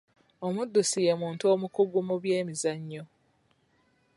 Omuddusi 0.47 0.99
ye 1.07 1.13
muntu 1.21 1.43
omukugu 1.53 1.99
mu 2.07 2.15
byemizannyo. 2.23 3.03